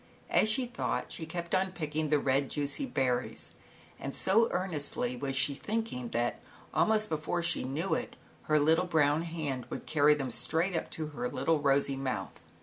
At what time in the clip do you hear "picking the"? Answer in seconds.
1.73-2.17